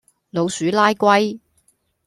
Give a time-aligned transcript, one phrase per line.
[0.31, 1.39] 老鼠拉龜